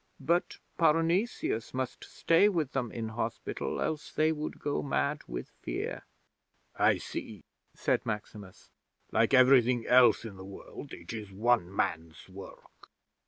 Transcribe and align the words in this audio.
But 0.25 0.57
Parnesius 0.79 1.75
must 1.75 2.05
stay 2.05 2.49
with 2.49 2.71
them 2.71 2.91
in 2.91 3.09
hospital, 3.09 3.79
else 3.79 4.11
they 4.11 4.31
would 4.31 4.57
go 4.59 4.81
mad 4.81 5.21
with 5.27 5.51
fear." 5.61 6.05
'"I 6.75 6.97
see," 6.97 7.43
said 7.75 8.03
Maximus. 8.03 8.71
"Like 9.11 9.35
everything 9.35 9.85
else 9.85 10.25
in 10.25 10.37
the 10.37 10.43
world, 10.43 10.91
it 10.91 11.13
is 11.13 11.31
one 11.31 11.71
man's 11.71 12.27
work. 12.27 12.89